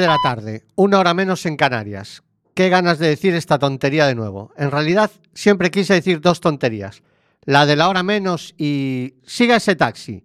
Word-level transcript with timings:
de 0.00 0.06
la 0.06 0.18
tarde, 0.22 0.64
una 0.74 0.98
hora 0.98 1.14
menos 1.14 1.46
en 1.46 1.56
Canarias. 1.56 2.22
Qué 2.54 2.68
ganas 2.68 2.98
de 2.98 3.08
decir 3.08 3.34
esta 3.34 3.58
tontería 3.58 4.06
de 4.06 4.14
nuevo. 4.14 4.52
En 4.56 4.70
realidad, 4.70 5.10
siempre 5.34 5.70
quise 5.70 5.94
decir 5.94 6.20
dos 6.20 6.40
tonterías. 6.40 7.02
La 7.42 7.66
de 7.66 7.76
la 7.76 7.88
hora 7.88 8.02
menos 8.02 8.54
y... 8.56 9.14
Siga 9.24 9.56
ese 9.56 9.76
taxi. 9.76 10.24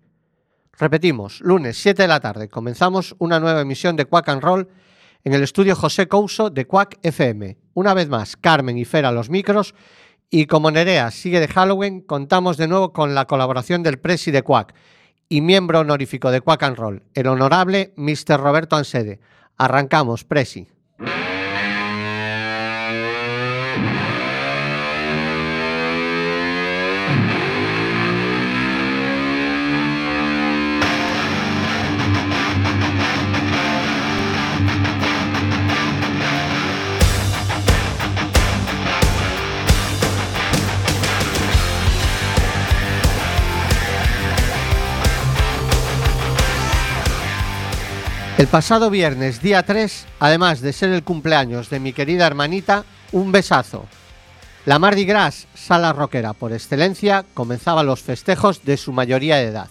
Repetimos, 0.77 1.41
lunes 1.41 1.77
7 1.77 2.01
de 2.01 2.07
la 2.07 2.19
tarde, 2.19 2.49
comenzamos 2.49 3.15
una 3.19 3.39
nueva 3.39 3.61
emisión 3.61 3.95
de 3.95 4.05
Quack 4.05 4.29
and 4.29 4.41
Roll 4.41 4.69
en 5.23 5.33
el 5.33 5.43
estudio 5.43 5.75
José 5.75 6.07
Couso 6.07 6.49
de 6.49 6.65
Quack 6.65 6.97
FM. 7.03 7.57
Una 7.75 7.93
vez 7.93 8.09
más, 8.09 8.35
Carmen 8.35 8.77
y 8.77 8.85
Fer 8.85 9.05
a 9.05 9.11
los 9.11 9.29
micros 9.29 9.75
y 10.29 10.45
como 10.47 10.71
Nerea 10.71 11.11
sigue 11.11 11.39
de 11.39 11.47
Halloween, 11.47 12.01
contamos 12.01 12.57
de 12.57 12.67
nuevo 12.67 12.93
con 12.93 13.13
la 13.13 13.25
colaboración 13.25 13.83
del 13.83 13.99
Presi 13.99 14.31
de 14.31 14.41
Quack 14.41 14.73
y 15.29 15.41
miembro 15.41 15.81
honorífico 15.81 16.31
de 16.31 16.41
Quack 16.41 16.63
and 16.63 16.77
Roll, 16.77 17.03
el 17.13 17.27
honorable 17.27 17.93
Mr. 17.95 18.39
Roberto 18.39 18.75
Ansede. 18.75 19.19
Arrancamos, 19.61 20.23
Presi. 20.23 20.65
El 48.41 48.47
pasado 48.47 48.89
viernes, 48.89 49.39
día 49.43 49.61
3, 49.61 50.07
además 50.19 50.61
de 50.61 50.73
ser 50.73 50.89
el 50.89 51.03
cumpleaños 51.03 51.69
de 51.69 51.79
mi 51.79 51.93
querida 51.93 52.25
hermanita, 52.25 52.85
un 53.11 53.31
besazo. 53.31 53.85
La 54.65 54.79
Mardi 54.79 55.05
Gras, 55.05 55.47
sala 55.53 55.93
rockera 55.93 56.33
por 56.33 56.51
excelencia, 56.51 57.23
comenzaba 57.35 57.83
los 57.83 58.01
festejos 58.01 58.65
de 58.65 58.77
su 58.77 58.93
mayoría 58.93 59.35
de 59.35 59.43
edad. 59.43 59.69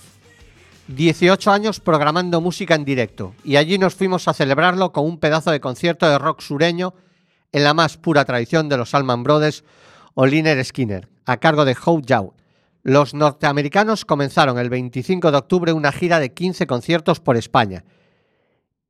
18 0.86 1.50
años 1.50 1.80
programando 1.80 2.40
música 2.40 2.76
en 2.76 2.84
directo, 2.84 3.34
y 3.42 3.56
allí 3.56 3.76
nos 3.76 3.96
fuimos 3.96 4.28
a 4.28 4.34
celebrarlo 4.34 4.92
con 4.92 5.04
un 5.04 5.18
pedazo 5.18 5.50
de 5.50 5.58
concierto 5.58 6.08
de 6.08 6.20
rock 6.20 6.40
sureño 6.40 6.94
en 7.50 7.64
la 7.64 7.74
más 7.74 7.96
pura 7.96 8.24
tradición 8.24 8.68
de 8.68 8.76
los 8.76 8.94
Alman 8.94 9.24
Brothers 9.24 9.64
o 10.14 10.26
Liner 10.26 10.64
Skinner, 10.64 11.08
a 11.26 11.38
cargo 11.38 11.64
de 11.64 11.76
Hope 11.84 12.06
Jaw. 12.06 12.34
Los 12.84 13.14
norteamericanos 13.14 14.04
comenzaron 14.04 14.60
el 14.60 14.70
25 14.70 15.32
de 15.32 15.38
octubre 15.38 15.72
una 15.72 15.90
gira 15.90 16.20
de 16.20 16.32
15 16.32 16.68
conciertos 16.68 17.18
por 17.18 17.36
España, 17.36 17.82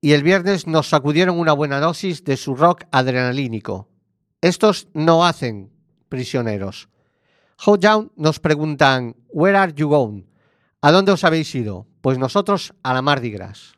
y 0.01 0.13
el 0.13 0.23
viernes 0.23 0.67
nos 0.67 0.89
sacudieron 0.89 1.39
una 1.39 1.53
buena 1.53 1.81
dosis 1.81 2.25
de 2.25 2.37
su 2.37 2.55
rock 2.55 2.85
adrenalínico. 2.91 3.89
Estos 4.41 4.89
no 4.95 5.27
hacen 5.27 5.71
prisioneros. 6.09 6.89
Down 7.79 8.11
nos 8.17 8.41
preguntan, 8.41 9.17
Where 9.29 9.59
are 9.59 9.73
you 9.75 9.89
going? 9.89 10.23
¿A 10.81 10.91
dónde 10.93 11.13
os 11.13 11.25
habéis 11.25 11.55
ido? 11.55 11.87
Pues 12.01 12.17
nosotros 12.17 12.73
a 12.83 12.95
la 12.95 13.03
Mardi 13.03 13.31
Gras. 13.31 13.75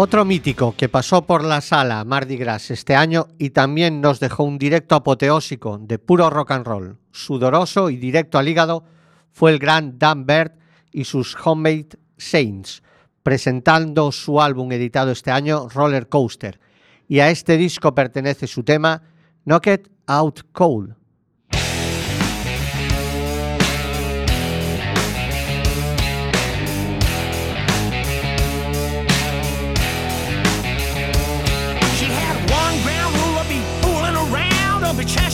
Otro 0.00 0.24
mítico 0.24 0.76
que 0.76 0.88
pasó 0.88 1.26
por 1.26 1.42
la 1.42 1.60
sala 1.60 2.04
Mardi 2.04 2.36
Gras 2.36 2.70
este 2.70 2.94
año 2.94 3.26
y 3.36 3.50
también 3.50 4.00
nos 4.00 4.20
dejó 4.20 4.44
un 4.44 4.56
directo 4.56 4.94
apoteósico 4.94 5.76
de 5.76 5.98
puro 5.98 6.30
rock 6.30 6.52
and 6.52 6.64
roll, 6.64 6.98
sudoroso 7.10 7.90
y 7.90 7.96
directo 7.96 8.38
al 8.38 8.46
hígado, 8.46 8.84
fue 9.32 9.50
el 9.50 9.58
gran 9.58 9.98
Dan 9.98 10.24
Bird 10.24 10.52
y 10.92 11.02
sus 11.02 11.36
Homemade 11.44 11.98
Saints, 12.16 12.84
presentando 13.24 14.12
su 14.12 14.40
álbum 14.40 14.70
editado 14.70 15.10
este 15.10 15.32
año, 15.32 15.68
Roller 15.68 16.08
Coaster. 16.08 16.60
Y 17.08 17.18
a 17.18 17.30
este 17.30 17.56
disco 17.56 17.92
pertenece 17.92 18.46
su 18.46 18.62
tema, 18.62 19.02
Knocked 19.46 19.90
Out 20.06 20.42
Cold. 20.52 20.94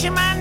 your 0.04 0.12
mind. 0.12 0.33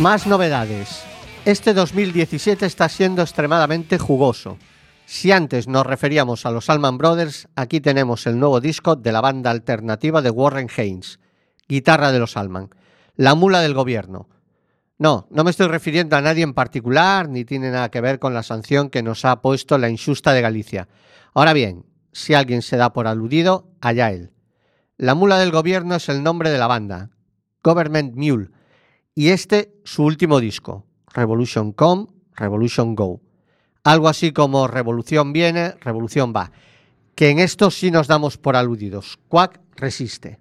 Más 0.00 0.26
novedades. 0.26 1.02
Este 1.44 1.74
2017 1.74 2.64
está 2.64 2.88
siendo 2.88 3.20
extremadamente 3.20 3.98
jugoso. 3.98 4.56
Si 5.04 5.30
antes 5.30 5.68
nos 5.68 5.84
referíamos 5.84 6.46
a 6.46 6.50
los 6.50 6.70
Allman 6.70 6.96
Brothers, 6.96 7.48
aquí 7.54 7.82
tenemos 7.82 8.26
el 8.26 8.38
nuevo 8.38 8.62
disco 8.62 8.96
de 8.96 9.12
la 9.12 9.20
banda 9.20 9.50
alternativa 9.50 10.22
de 10.22 10.30
Warren 10.30 10.68
Haynes, 10.74 11.20
guitarra 11.68 12.12
de 12.12 12.18
los 12.18 12.38
Allman, 12.38 12.70
La 13.14 13.34
mula 13.34 13.60
del 13.60 13.74
gobierno. 13.74 14.30
No, 14.96 15.28
no 15.30 15.44
me 15.44 15.50
estoy 15.50 15.68
refiriendo 15.68 16.16
a 16.16 16.22
nadie 16.22 16.44
en 16.44 16.54
particular, 16.54 17.28
ni 17.28 17.44
tiene 17.44 17.70
nada 17.70 17.90
que 17.90 18.00
ver 18.00 18.18
con 18.18 18.32
la 18.32 18.42
sanción 18.42 18.88
que 18.88 19.02
nos 19.02 19.26
ha 19.26 19.42
puesto 19.42 19.76
la 19.76 19.90
injusta 19.90 20.32
de 20.32 20.40
Galicia. 20.40 20.88
Ahora 21.34 21.52
bien, 21.52 21.84
si 22.12 22.32
alguien 22.32 22.62
se 22.62 22.78
da 22.78 22.94
por 22.94 23.06
aludido, 23.06 23.68
allá 23.82 24.12
él. 24.12 24.32
La 24.96 25.14
mula 25.14 25.38
del 25.38 25.50
gobierno 25.50 25.96
es 25.96 26.08
el 26.08 26.22
nombre 26.22 26.48
de 26.48 26.56
la 26.56 26.68
banda, 26.68 27.10
Government 27.62 28.16
Mule, 28.16 28.48
y 29.14 29.28
este 29.28 29.74
su 29.84 30.04
último 30.04 30.40
disco, 30.40 30.86
Revolution 31.12 31.72
Come, 31.72 32.06
Revolution 32.34 32.94
Go. 32.94 33.20
Algo 33.82 34.08
así 34.08 34.32
como 34.32 34.66
Revolución 34.66 35.32
viene, 35.32 35.72
Revolución 35.80 36.32
va. 36.36 36.52
Que 37.14 37.30
en 37.30 37.38
esto 37.38 37.70
sí 37.70 37.90
nos 37.90 38.06
damos 38.06 38.38
por 38.38 38.56
aludidos. 38.56 39.18
Quack 39.28 39.60
resiste. 39.76 40.38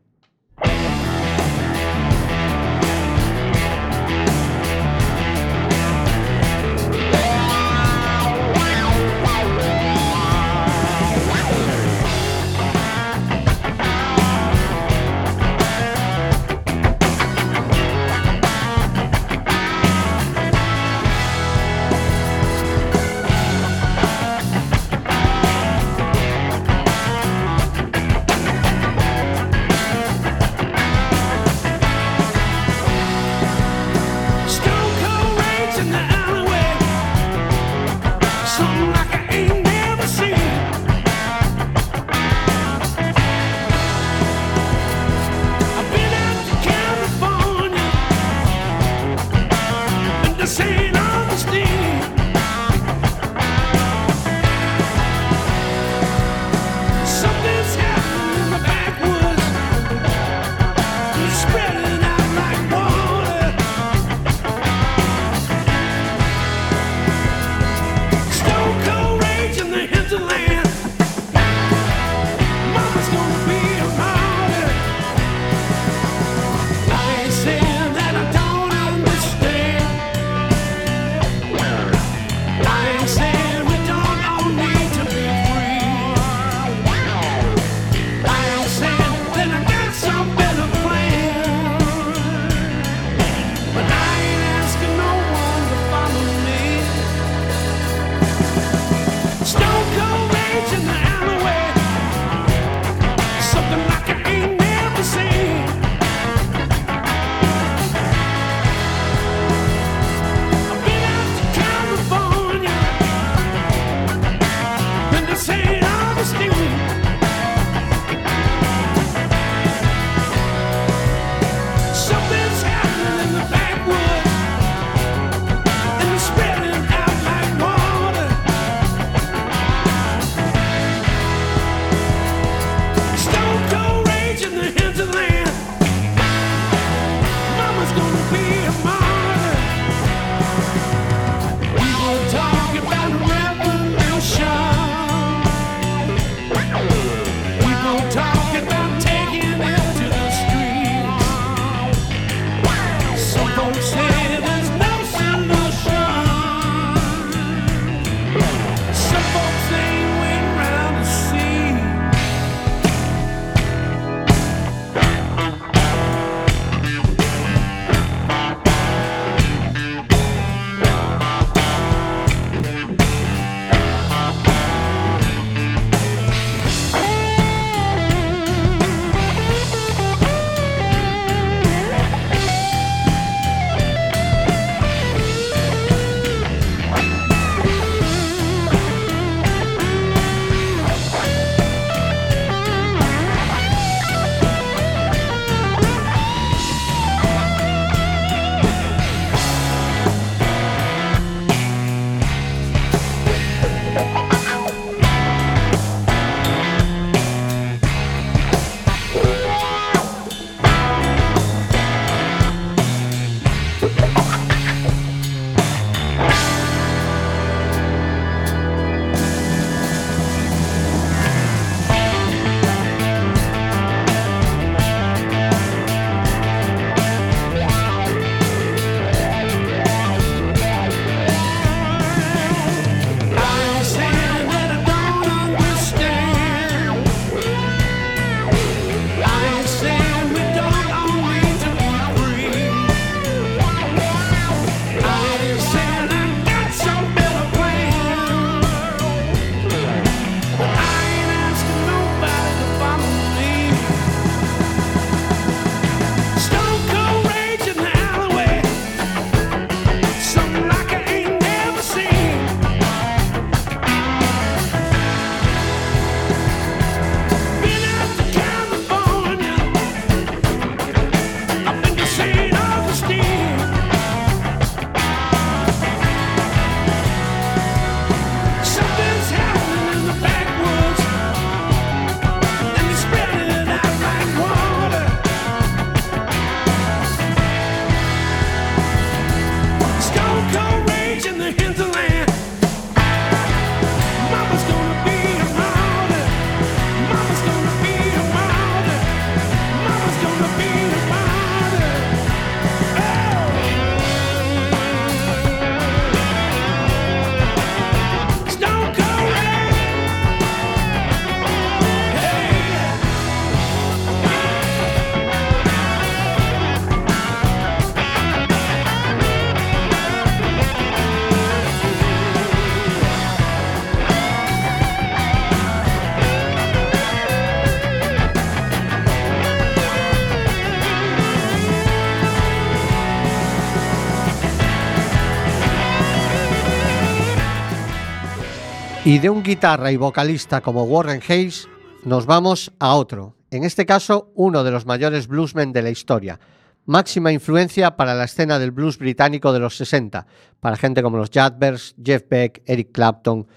Y 339.10 339.18
de 339.18 339.32
un 339.32 339.42
guitarra 339.42 339.92
y 339.92 339.98
vocalista 339.98 340.62
como 340.62 340.84
Warren 340.84 341.20
Hayes 341.28 341.68
nos 342.06 342.28
vamos 342.28 342.72
a 342.78 342.94
otro, 342.94 343.34
en 343.50 343.64
este 343.64 343.88
caso 343.88 344.32
uno 344.36 344.64
de 344.64 344.70
los 344.70 344.86
mayores 344.86 345.28
bluesmen 345.28 345.74
de 345.74 345.82
la 345.82 345.90
historia, 345.90 346.40
máxima 346.86 347.32
influencia 347.32 347.98
para 347.98 348.14
la 348.14 348.26
escena 348.26 348.60
del 348.60 348.70
blues 348.70 349.00
británico 349.00 349.52
de 349.52 349.58
los 349.58 349.76
60, 349.78 350.28
para 350.60 350.78
gente 350.78 351.02
como 351.02 351.18
los 351.18 351.32
Yardbirds, 351.32 351.96
Jeff 352.06 352.22
Beck, 352.30 352.62
Eric 352.68 352.92
Clapton, 352.92 353.48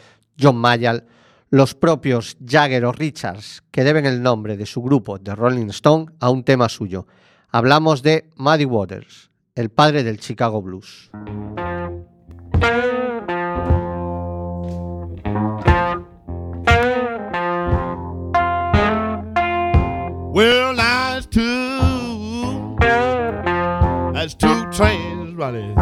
John 0.40 0.56
Mayall, 0.56 1.04
los 1.50 1.74
propios 1.74 2.38
Jagger 2.42 2.86
o 2.86 2.92
Richards, 2.92 3.62
que 3.70 3.84
deben 3.84 4.06
el 4.06 4.22
nombre 4.22 4.56
de 4.56 4.64
su 4.64 4.80
grupo 4.80 5.20
The 5.20 5.34
Rolling 5.34 5.68
Stone 5.68 6.06
a 6.18 6.30
un 6.30 6.44
tema 6.44 6.70
suyo. 6.70 7.06
Hablamos 7.50 8.02
de 8.02 8.30
Muddy 8.36 8.64
Waters, 8.64 9.30
el 9.54 9.68
padre 9.68 10.02
del 10.02 10.18
Chicago 10.18 10.62
Blues. 10.62 11.10
Well, 20.32 20.74
that's 20.74 21.26
two, 21.26 22.76
that's 24.14 24.32
two 24.32 24.72
trains 24.72 25.34
running. 25.34 25.76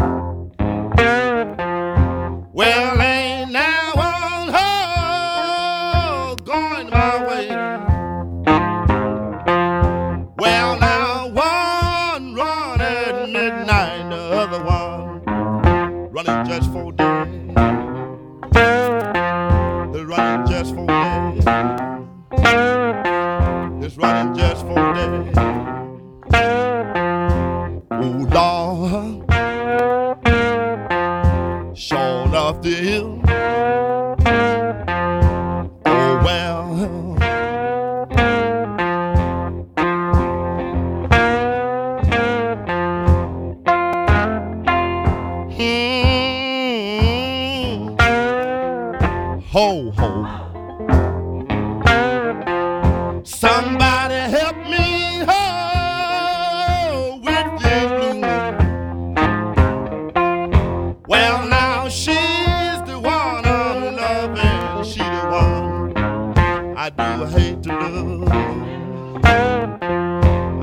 Do 66.97 67.25
hate 67.25 67.61
to 67.63 67.69
love. 67.69 68.29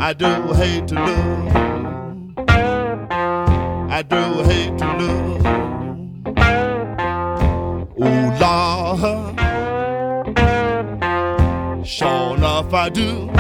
I 0.00 0.12
do 0.14 0.52
hate 0.54 0.86
to 0.88 0.94
love. 0.94 1.48
I 3.90 4.02
do 4.02 4.42
hate 4.44 4.78
to 4.78 4.86
love. 4.86 5.46
Oh, 8.00 8.38
Lord. 8.40 9.38
Sure 11.86 12.36
enough, 12.36 12.72
I 12.72 12.88
do. 12.90 13.37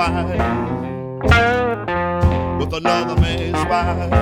Wife, 0.00 0.40
with 2.58 2.72
another 2.72 3.16
man's 3.20 3.62
wife. 3.68 4.12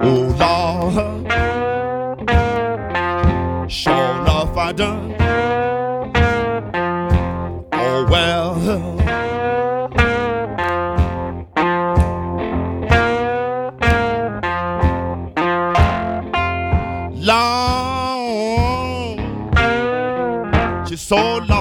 Oh 0.00 0.22
Lord, 0.42 1.30
sure 3.70 4.10
enough 4.22 4.56
I 4.56 4.72
done. 4.72 5.14
Oh 7.72 8.06
well. 8.10 8.58
long. 17.20 17.68
She's 20.88 21.02
so 21.02 21.38
long 21.38 21.57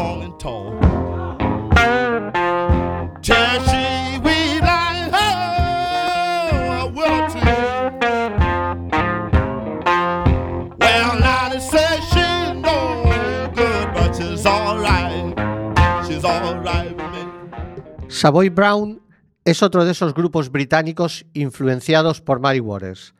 Savoy 18.18 18.50
Brown 18.50 19.02
es 19.46 19.62
otro 19.62 19.86
de 19.86 19.92
esos 19.92 20.16
grupos 20.16 20.52
británicos 20.52 21.28
influenciados 21.34 22.20
por 22.20 22.40
Mary 22.40 22.60
Waters, 22.60 23.14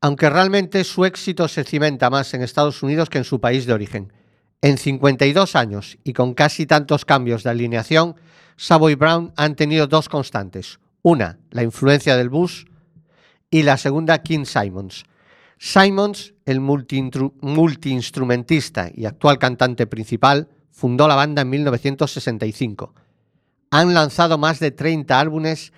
aunque 0.00 0.28
realmente 0.28 0.82
su 0.82 1.04
éxito 1.04 1.46
se 1.46 1.62
cimenta 1.62 2.10
más 2.10 2.34
en 2.34 2.42
Estados 2.42 2.82
Unidos 2.82 3.08
que 3.08 3.18
en 3.18 3.24
su 3.24 3.40
país 3.40 3.64
de 3.64 3.74
origen. 3.74 4.12
En 4.60 4.76
52 4.76 5.54
años 5.54 5.98
y 6.02 6.14
con 6.14 6.34
casi 6.34 6.66
tantos 6.66 7.04
cambios 7.04 7.44
de 7.44 7.50
alineación, 7.50 8.16
Savoy 8.56 8.96
Brown 8.96 9.32
han 9.36 9.54
tenido 9.54 9.86
dos 9.86 10.08
constantes. 10.08 10.80
Una, 11.02 11.38
la 11.52 11.62
influencia 11.62 12.16
del 12.16 12.28
blues 12.28 12.66
y 13.52 13.62
la 13.62 13.76
segunda, 13.76 14.18
King 14.18 14.46
Simons. 14.46 15.04
Simons, 15.58 16.34
el 16.44 16.60
multiinstrumentista 16.60 18.90
y 18.92 19.04
actual 19.04 19.38
cantante 19.38 19.86
principal, 19.86 20.48
fundó 20.72 21.06
la 21.06 21.14
banda 21.14 21.42
en 21.42 21.50
1965 21.50 22.94
han 23.70 23.94
lanzado 23.94 24.38
más 24.38 24.60
de 24.60 24.70
30 24.70 25.18
álbumes 25.18 25.72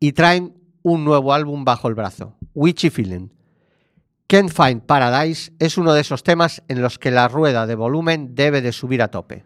y 0.00 0.12
traen 0.12 0.54
un 0.82 1.04
nuevo 1.04 1.32
álbum 1.32 1.64
bajo 1.64 1.88
el 1.88 1.94
brazo, 1.94 2.36
Witchy 2.54 2.90
Feeling. 2.90 3.28
Can't 4.26 4.50
Find 4.50 4.82
Paradise 4.82 5.52
es 5.58 5.78
uno 5.78 5.94
de 5.94 6.02
esos 6.02 6.22
temas 6.22 6.62
en 6.68 6.82
los 6.82 6.98
que 6.98 7.10
la 7.10 7.28
rueda 7.28 7.66
de 7.66 7.74
volumen 7.74 8.34
debe 8.34 8.60
de 8.60 8.72
subir 8.72 9.02
a 9.02 9.08
tope. 9.08 9.44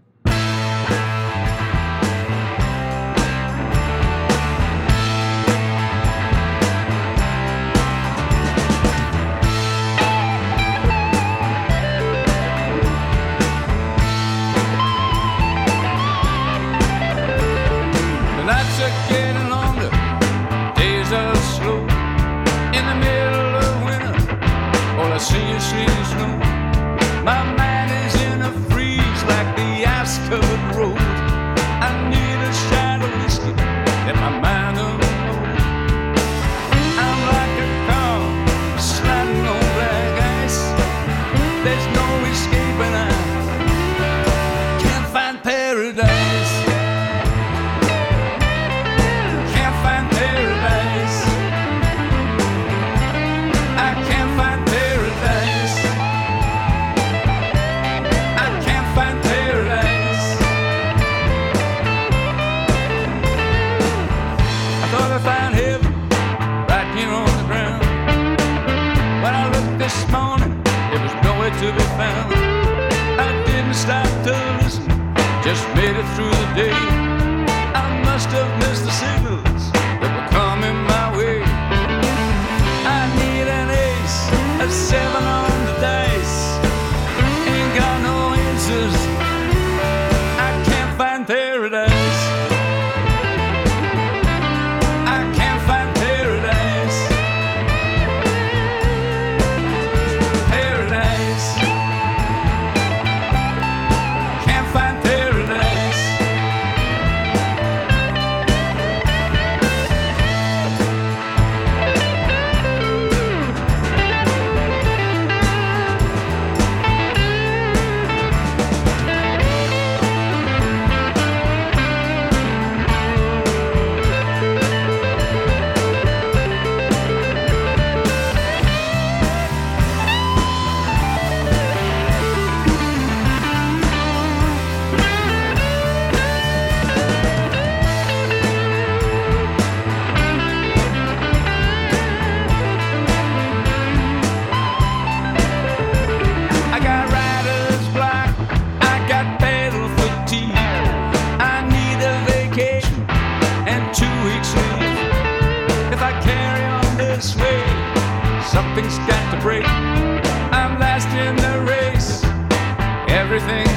to 71.62 71.72
be 71.72 71.83
found. 71.96 72.35
I 73.20 73.44
didn't 73.46 73.75
stop 73.75 74.09
to 74.25 74.33
listen, 74.61 74.88
just 75.44 75.64
made 75.77 75.94
it 75.94 76.07
through 76.16 76.31
the 76.31 76.55
day. 76.57 76.92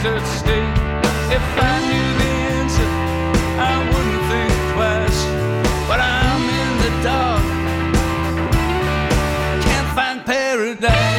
Everything's 0.06 0.42
at. 0.44 1.34
If 1.34 1.46
I 1.58 1.76
knew 1.90 2.10
the 2.22 2.32
answer, 2.60 2.90
I 3.58 3.76
wouldn't 3.90 4.24
think 4.30 4.54
twice. 4.74 5.22
But 5.90 6.00
I'm 6.00 6.44
in 6.62 6.72
the 6.84 6.92
dark. 7.10 7.46
Can't 9.66 9.90
find 9.96 10.24
paradise. 10.24 11.15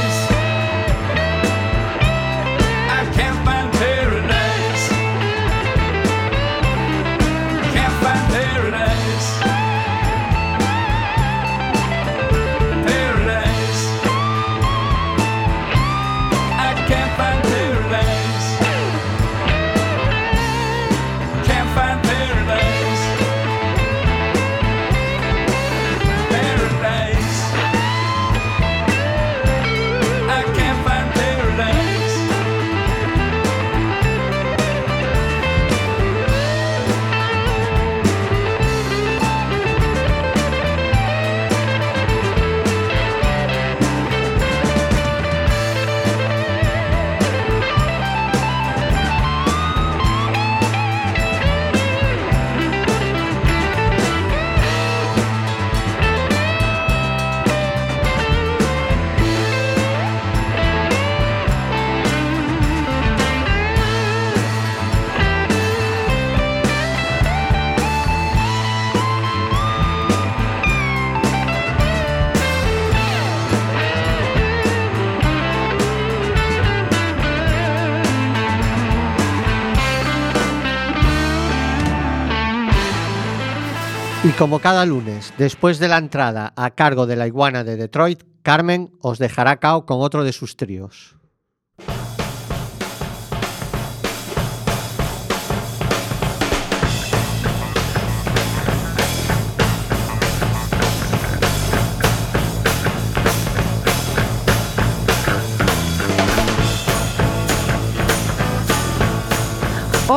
Como 84.39 84.59
cada 84.59 84.85
lunes, 84.85 85.33
después 85.39 85.79
de 85.79 85.89
la 85.89 85.97
entrada 85.97 86.53
a 86.57 86.71
cargo 86.73 87.07
de 87.07 87.17
la 87.17 87.27
iguana 87.27 87.65
de 87.65 87.77
Detroit, 87.77 88.23
Carmen 88.43 88.93
os 89.01 89.19
dejará 89.19 89.57
cao 89.57 89.87
con 89.87 90.03
otro 90.03 90.25
de 90.25 90.33
sus 90.33 90.57
tríos. 90.57 91.17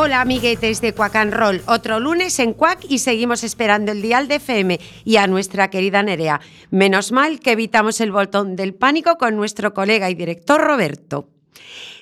Hola 0.09 0.21
amiguetes 0.21 0.81
de 0.81 0.91
Quack 0.91 1.17
and 1.17 1.33
Roll, 1.35 1.61
otro 1.67 1.99
lunes 1.99 2.39
en 2.39 2.53
Quack 2.53 2.83
y 2.89 2.97
seguimos 2.97 3.43
esperando 3.43 3.91
el 3.91 4.01
dial 4.01 4.27
de 4.27 4.37
FM 4.37 4.79
y 5.05 5.17
a 5.17 5.27
nuestra 5.27 5.69
querida 5.69 6.01
Nerea. 6.01 6.41
Menos 6.71 7.11
mal 7.11 7.39
que 7.39 7.51
evitamos 7.51 8.01
el 8.01 8.11
botón 8.11 8.55
del 8.55 8.73
pánico 8.73 9.19
con 9.19 9.35
nuestro 9.35 9.75
colega 9.75 10.09
y 10.09 10.15
director 10.15 10.61
Roberto. 10.61 11.29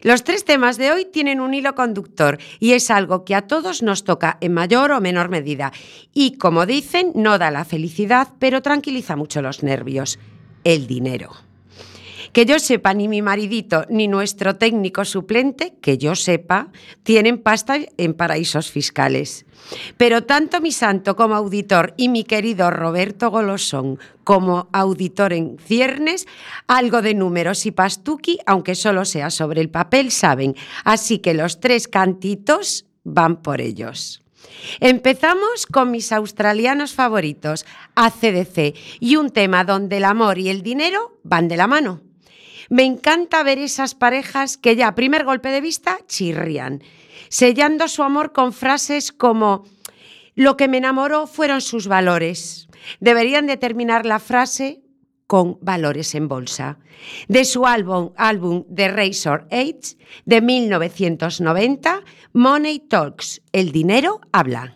Los 0.03 0.23
tres 0.23 0.45
temas 0.45 0.77
de 0.77 0.93
hoy 0.93 1.03
tienen 1.03 1.41
un 1.41 1.53
hilo 1.53 1.75
conductor 1.75 2.37
y 2.61 2.71
es 2.71 2.89
algo 2.91 3.25
que 3.25 3.35
a 3.35 3.41
todos 3.41 3.83
nos 3.83 4.05
toca 4.05 4.37
en 4.39 4.53
mayor 4.53 4.91
o 4.91 5.01
menor 5.01 5.27
medida 5.27 5.73
y, 6.13 6.37
como 6.37 6.65
dicen, 6.65 7.11
no 7.13 7.37
da 7.37 7.51
la 7.51 7.65
felicidad, 7.65 8.29
pero 8.39 8.61
tranquiliza 8.61 9.17
mucho 9.17 9.41
los 9.41 9.63
nervios. 9.63 10.17
El 10.63 10.87
dinero. 10.87 11.46
Que 12.37 12.45
yo 12.45 12.59
sepa, 12.59 12.93
ni 12.93 13.07
mi 13.07 13.23
maridito 13.23 13.87
ni 13.89 14.07
nuestro 14.07 14.57
técnico 14.57 15.05
suplente, 15.05 15.73
que 15.81 15.97
yo 15.97 16.13
sepa, 16.13 16.67
tienen 17.01 17.41
pasta 17.41 17.79
en 17.97 18.13
paraísos 18.13 18.69
fiscales. 18.69 19.47
Pero 19.97 20.21
tanto 20.21 20.61
mi 20.61 20.71
santo 20.71 21.15
como 21.15 21.33
auditor 21.33 21.95
y 21.97 22.09
mi 22.09 22.23
querido 22.23 22.69
Roberto 22.69 23.31
Golosón 23.31 23.97
como 24.23 24.69
auditor 24.71 25.33
en 25.33 25.57
ciernes, 25.57 26.27
algo 26.67 27.01
de 27.01 27.15
números 27.15 27.65
y 27.65 27.71
pastuqui, 27.71 28.37
aunque 28.45 28.75
solo 28.75 29.03
sea 29.05 29.31
sobre 29.31 29.59
el 29.61 29.71
papel, 29.71 30.11
saben. 30.11 30.55
Así 30.83 31.17
que 31.17 31.33
los 31.33 31.59
tres 31.59 31.87
cantitos 31.87 32.85
van 33.03 33.41
por 33.41 33.61
ellos. 33.61 34.21
Empezamos 34.79 35.65
con 35.65 35.89
mis 35.89 36.11
australianos 36.11 36.93
favoritos, 36.93 37.65
ACDC, 37.95 38.75
y 38.99 39.15
un 39.15 39.31
tema 39.31 39.63
donde 39.63 39.97
el 39.97 40.05
amor 40.05 40.37
y 40.37 40.49
el 40.49 40.61
dinero 40.61 41.17
van 41.23 41.47
de 41.47 41.57
la 41.57 41.65
mano. 41.65 42.06
Me 42.69 42.83
encanta 42.83 43.43
ver 43.43 43.59
esas 43.59 43.95
parejas 43.95 44.57
que 44.57 44.75
ya 44.75 44.89
a 44.89 44.95
primer 44.95 45.23
golpe 45.23 45.49
de 45.49 45.61
vista 45.61 45.99
chirrían, 46.07 46.83
sellando 47.29 47.87
su 47.87 48.03
amor 48.03 48.33
con 48.33 48.53
frases 48.53 49.11
como 49.11 49.65
lo 50.35 50.57
que 50.57 50.67
me 50.67 50.77
enamoró 50.77 51.27
fueron 51.27 51.61
sus 51.61 51.87
valores. 51.87 52.67
Deberían 52.99 53.47
de 53.47 53.57
terminar 53.57 54.05
la 54.05 54.19
frase 54.19 54.81
con 55.27 55.57
valores 55.61 56.15
en 56.15 56.27
bolsa. 56.27 56.79
De 57.27 57.45
su 57.45 57.65
álbum, 57.65 58.11
álbum 58.15 58.63
The 58.73 58.87
Razor 58.87 59.47
Age 59.51 59.97
de 60.25 60.41
1990, 60.41 62.01
Money 62.33 62.79
Talks, 62.79 63.41
el 63.51 63.71
dinero 63.71 64.21
habla. 64.31 64.73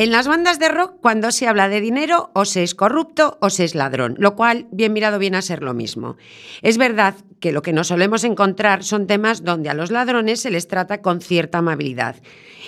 En 0.00 0.12
las 0.12 0.26
bandas 0.26 0.58
de 0.58 0.70
rock, 0.70 0.94
cuando 1.02 1.30
se 1.30 1.46
habla 1.46 1.68
de 1.68 1.82
dinero, 1.82 2.30
o 2.32 2.46
se 2.46 2.62
es 2.62 2.74
corrupto 2.74 3.36
o 3.42 3.50
se 3.50 3.64
es 3.64 3.74
ladrón, 3.74 4.14
lo 4.16 4.34
cual, 4.34 4.66
bien 4.70 4.94
mirado, 4.94 5.18
viene 5.18 5.36
a 5.36 5.42
ser 5.42 5.62
lo 5.62 5.74
mismo. 5.74 6.16
Es 6.62 6.78
verdad 6.78 7.16
que 7.38 7.52
lo 7.52 7.60
que 7.60 7.74
nos 7.74 7.88
solemos 7.88 8.24
encontrar 8.24 8.82
son 8.82 9.06
temas 9.06 9.44
donde 9.44 9.68
a 9.68 9.74
los 9.74 9.90
ladrones 9.90 10.40
se 10.40 10.50
les 10.50 10.68
trata 10.68 11.02
con 11.02 11.20
cierta 11.20 11.58
amabilidad. 11.58 12.16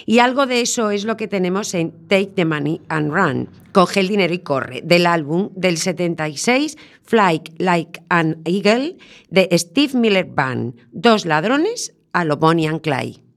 Y 0.04 0.18
algo 0.18 0.44
de 0.44 0.60
eso 0.60 0.90
es 0.90 1.06
lo 1.06 1.16
que 1.16 1.26
tenemos 1.26 1.72
en 1.72 2.06
Take 2.06 2.32
the 2.34 2.44
Money 2.44 2.82
and 2.90 3.10
Run, 3.10 3.48
Coge 3.72 4.00
el 4.00 4.08
dinero 4.08 4.34
y 4.34 4.40
corre, 4.40 4.82
del 4.84 5.06
álbum 5.06 5.48
del 5.54 5.78
76, 5.78 6.76
Fly 7.02 7.40
Like 7.56 8.02
an 8.10 8.42
Eagle, 8.44 8.98
de 9.30 9.48
Steve 9.56 9.98
Miller 9.98 10.26
Band, 10.26 10.74
Dos 10.92 11.24
ladrones 11.24 11.94
a 12.12 12.26
lo 12.26 12.36
Bonnie 12.36 12.66
and 12.66 12.82
Clyde. 12.82 13.31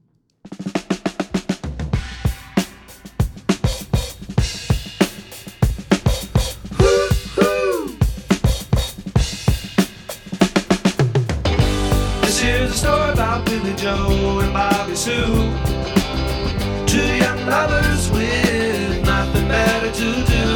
And 15.08 16.88
Two 16.88 17.16
young 17.16 17.46
lovers 17.46 18.10
with 18.10 19.04
nothing 19.04 19.48
better 19.48 19.92
to 19.92 20.14
do 20.24 20.46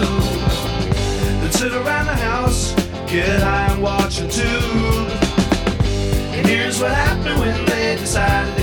than 1.41 1.53
sit 1.53 1.73
around 1.73 2.07
the 2.07 2.17
house, 2.17 2.73
get 3.07 3.43
high 3.43 3.73
and 3.73 3.83
watch 3.83 4.21
a 4.21 4.29
tube. 4.29 5.11
And 6.35 6.47
here's 6.47 6.81
what 6.81 6.93
happened 6.93 7.39
when 7.41 7.65
they 7.67 7.97
decided 7.97 8.60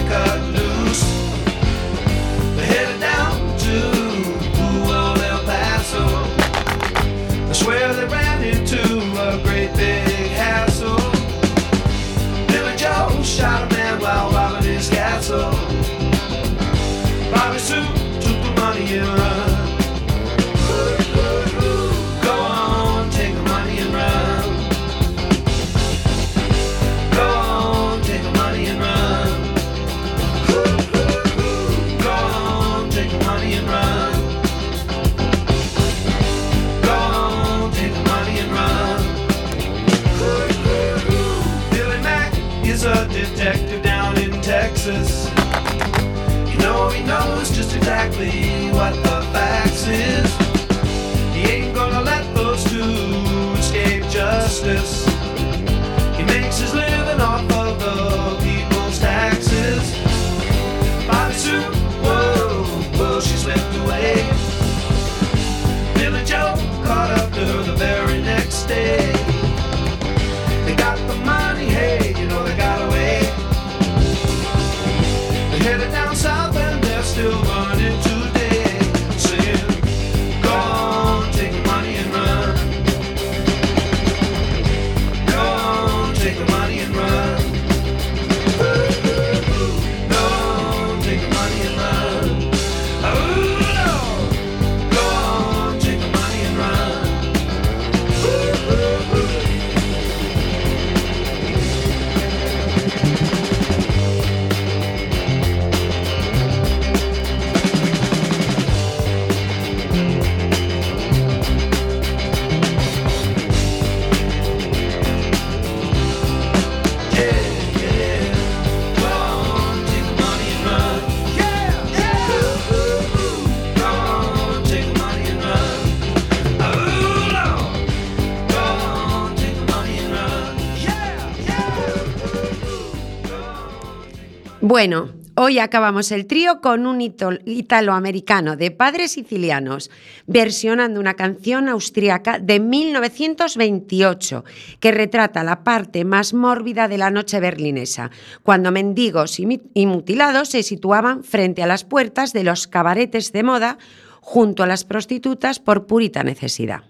Bueno, 134.78 135.10
hoy 135.34 135.58
acabamos 135.58 136.12
el 136.12 136.28
trío 136.28 136.62
con 136.62 136.86
un 136.86 137.02
italoamericano 137.02 138.56
de 138.56 138.70
padres 138.70 139.13
sicilianos, 139.13 139.90
versionando 140.28 141.00
una 141.00 141.16
canción 141.16 141.68
austriaca 141.68 142.38
de 142.38 142.60
1928 142.60 144.46
que 144.80 144.92
retrata 144.92 145.44
la 145.44 145.63
parte 145.63 146.06
más 146.06 146.36
mórbida 146.36 146.88
de 146.88 147.00
la 147.00 147.10
noche 147.10 147.40
berlinesa, 147.40 148.12
cuando 148.44 148.72
mendigos 148.72 149.40
y 149.40 149.88
mutilados 149.88 150.50
se 150.50 150.62
situaban 150.62 151.24
frente 151.24 151.63
a 151.63 151.68
las 151.68 151.84
puertas 151.84 152.32
de 152.32 152.44
los 152.44 152.68
cabaretes 152.68 153.32
de 153.32 153.42
moda 153.42 153.80
junto 154.22 154.62
a 154.62 154.68
las 154.68 154.86
prostitutas 154.86 155.58
por 155.58 155.88
purita 155.88 156.24
necesidad. 156.24 156.84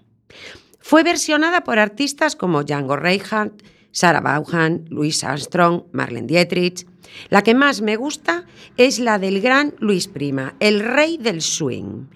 Fue 0.78 1.04
versionada 1.04 1.64
por 1.64 1.78
artistas 1.78 2.36
como 2.36 2.64
Django 2.64 2.96
Reinhardt, 2.96 3.62
Sarah 3.92 4.20
Vaughan, 4.20 4.84
Louis 4.90 5.24
Armstrong, 5.24 5.84
Marlene 5.92 6.26
Dietrich. 6.26 6.86
La 7.28 7.42
que 7.42 7.54
más 7.54 7.80
me 7.80 7.96
gusta 7.96 8.46
es 8.76 8.98
la 8.98 9.18
del 9.18 9.40
gran 9.40 9.74
Luis 9.78 10.08
Prima, 10.08 10.54
el 10.60 10.80
rey 10.80 11.18
del 11.18 11.42
swing. 11.42 12.06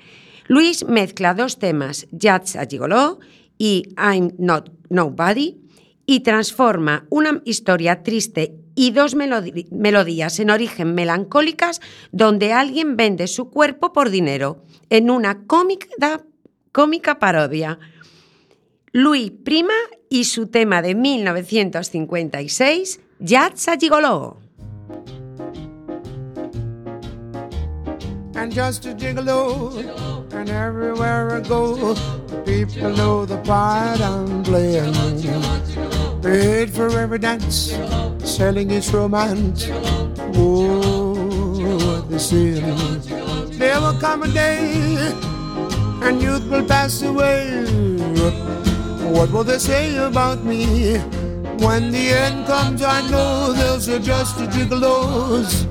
Luis 0.47 0.85
mezcla 0.85 1.35
dos 1.35 1.59
temas, 1.59 2.07
Jazz 2.11 2.57
a 2.57 2.67
Gigolo 2.67 3.21
y 3.59 3.95
I'm 3.97 4.35
Not 4.39 4.71
Nobody, 4.89 5.63
y 6.07 6.21
transforma 6.21 7.07
una 7.11 7.43
historia 7.45 8.03
triste 8.03 8.57
y 8.75 8.91
dos 8.91 9.15
melodías 9.15 10.41
en 10.41 10.51
origen 10.51 10.95
melancólicas 10.95 11.81
donde 12.11 12.53
alguien 12.53 12.97
vende 12.97 13.29
su 13.29 13.51
cuerpo 13.51 13.93
por 13.93 14.11
dinero 14.11 14.65
en 14.91 15.11
una 15.11 15.47
cómica, 15.47 16.25
cómica 16.73 17.19
parodia. 17.19 17.79
Luis 18.93 19.31
Prima 19.31 19.75
y 20.11 20.25
su 20.25 20.49
tema 20.49 20.83
de 20.83 20.95
1956, 20.95 23.01
Jazz 23.21 23.69
a 23.69 23.79
Gigolo. 23.79 24.42
And 28.43 28.53
just 28.53 28.85
a 28.87 28.89
gigolo. 28.89 29.39
And 30.33 30.51
everywhere 30.51 31.37
I 31.37 31.41
go, 31.41 31.95
people 32.45 32.91
know 32.91 33.25
the 33.25 33.39
part 33.39 34.01
I'm 34.01 34.43
playing. 34.43 34.95
Paid 36.21 36.71
for 36.71 36.89
every 36.99 37.21
dance, 37.21 37.73
selling 38.25 38.71
its 38.73 38.93
romance. 38.93 39.69
Oh, 40.35 42.01
they 42.11 42.19
say. 42.19 42.61
There 43.61 43.81
will 43.81 43.99
come 44.01 44.25
a 44.25 44.29
day, 44.29 45.15
and 46.03 46.21
youth 46.21 46.45
will 46.51 46.67
pass 46.67 47.01
away. 47.03 47.47
What 49.15 49.31
will 49.31 49.45
they 49.45 49.59
say 49.59 49.97
about 49.99 50.43
me? 50.45 50.99
When 51.63 51.93
the 51.93 52.09
end 52.11 52.47
comes, 52.47 52.83
I 52.83 53.09
know 53.09 53.53
they'll 53.53 53.79
just 54.01 54.41
a 54.41 54.47
gigolos. 54.47 55.69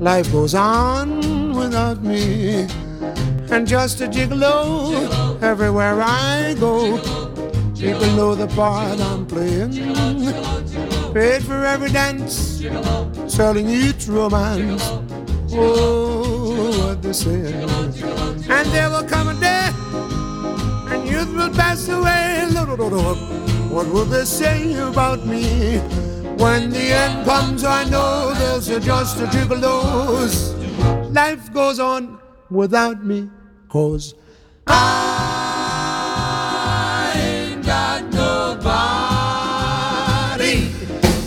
Life 0.00 0.32
goes 0.32 0.54
on 0.54 1.27
without 1.58 2.02
me. 2.02 2.66
And 3.50 3.66
just 3.66 4.00
a 4.00 4.06
gigolo 4.06 5.42
everywhere 5.42 6.00
I 6.00 6.54
go. 6.58 6.98
People 7.74 8.10
know 8.18 8.34
the 8.34 8.46
part 8.48 9.00
I'm 9.00 9.26
playing. 9.26 9.72
Paid 11.12 11.42
for 11.42 11.64
every 11.64 11.90
dance, 11.90 12.62
selling 13.26 13.68
each 13.68 14.06
romance. 14.08 14.82
Oh, 15.52 16.70
what 16.82 17.02
they 17.02 17.12
say. 17.12 17.40
And 18.56 18.66
there 18.74 18.90
will 18.90 19.04
come 19.04 19.28
a 19.28 19.34
day, 19.40 19.70
and 20.92 21.08
youth 21.08 21.32
will 21.34 21.50
pass 21.50 21.88
away. 21.88 22.46
What 23.70 23.86
will 23.92 24.04
they 24.04 24.24
say 24.24 24.74
about 24.74 25.26
me? 25.26 25.78
When 26.36 26.70
the 26.70 26.92
end 27.02 27.24
comes, 27.24 27.64
I 27.64 27.84
know 27.84 28.34
there's 28.34 28.68
just 28.84 29.20
a 29.20 29.26
dose. 29.60 30.57
Life 31.10 31.52
goes 31.54 31.80
on 31.80 32.18
without 32.50 33.02
me, 33.04 33.30
cause 33.70 34.14
I 34.66 34.74
ain't 37.16 37.64
got 37.64 38.04
nobody. 38.12 38.68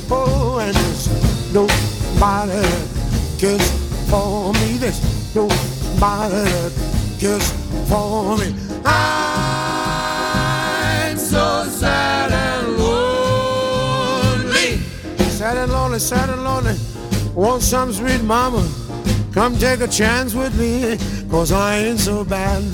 Oh, 0.10 0.60
and 0.62 0.76
there's 0.76 1.08
nobody 1.52 2.62
cares 3.40 3.72
for 4.08 4.54
me. 4.54 4.78
There's 4.78 5.02
nobody 5.34 6.70
cares 7.20 7.52
for 7.90 8.38
me. 8.38 8.54
I'm 8.86 11.18
so 11.18 11.66
sad 11.70 12.32
and 12.32 12.78
lonely. 12.78 14.78
Sad 15.32 15.58
and 15.58 15.72
lonely, 15.72 15.98
sad 16.00 16.30
and 16.30 16.44
lonely. 16.44 16.78
Want 17.34 17.64
some 17.64 17.92
sweet 17.92 18.22
mama? 18.24 18.64
Come 19.34 19.58
take 19.58 19.80
a 19.80 19.88
chance 19.88 20.34
with 20.36 20.54
me, 20.60 20.98
cause 21.30 21.54
I 21.54 21.78
ain't 21.78 22.02
so 22.02 22.26
bad. 22.26 22.62
And 22.64 22.74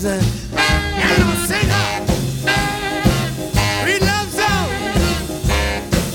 love 4.02 4.28
song. 4.32 4.70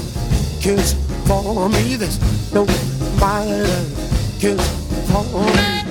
kiss 0.77 0.95
for 1.27 1.69
me. 1.69 1.97
There's 1.97 2.19
no 2.53 2.65
matter 3.19 3.67
kiss 4.39 4.61
for 5.11 5.25
me. 5.25 5.83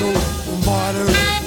No 0.00 0.12
matter. 0.64 1.37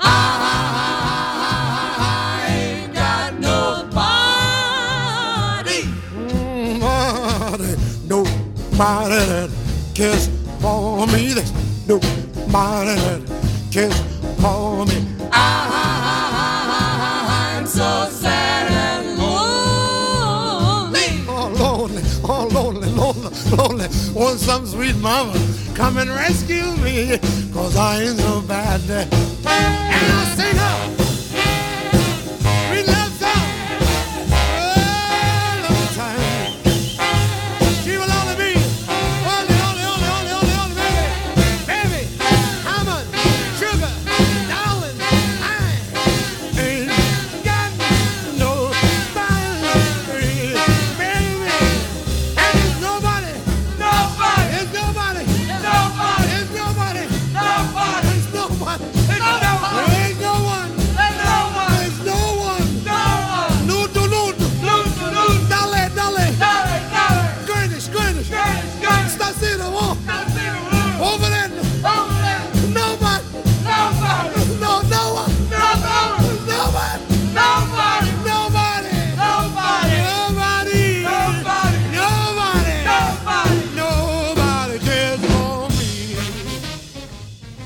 I 0.00 0.04
ain't 2.48 2.94
got 2.94 3.34
nobody. 3.40 3.90
Nobody, 6.78 7.74
nobody 8.06 9.18
that 9.26 9.50
cares 9.94 10.28
for 10.60 11.06
me. 11.08 11.32
There's 11.34 11.52
nobody 11.88 12.94
that 12.94 13.20
cares 13.72 13.98
for 14.40 14.86
me. 14.86 15.04
Ah, 15.32 15.32
ah, 15.32 15.34
ah, 16.76 17.58
I'm 17.58 17.66
so 17.66 18.06
sad 18.10 18.70
and 18.70 19.18
lonely. 19.18 21.24
Oh, 21.28 21.48
lonely, 21.58 22.02
oh, 22.22 22.46
lonely, 22.52 22.88
lonely, 22.90 23.30
lonely. 23.56 23.88
Want 24.14 24.38
some 24.38 24.64
sweet 24.66 24.96
mama 24.98 25.34
come 25.74 25.96
and 25.98 26.10
rescue 26.10 26.76
me, 26.76 27.18
cause 27.54 27.76
I 27.76 28.02
ain't 28.02 28.18
so 28.18 28.40
bad. 28.42 28.80
And 28.90 30.12
I'll 30.12 30.36
sing 30.36 30.56
her. 30.56 31.03